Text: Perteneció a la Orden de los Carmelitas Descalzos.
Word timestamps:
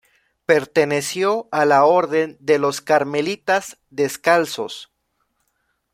Perteneció 0.47 1.47
a 1.51 1.63
la 1.65 1.85
Orden 1.85 2.35
de 2.39 2.57
los 2.57 2.81
Carmelitas 2.81 3.77
Descalzos. 3.91 4.91